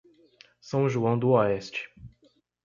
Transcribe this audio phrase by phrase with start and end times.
[0.59, 1.87] São João do Oeste